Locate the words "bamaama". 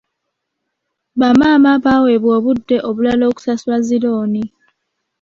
1.19-1.71